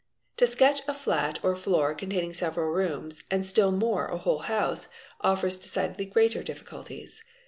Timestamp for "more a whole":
3.71-4.39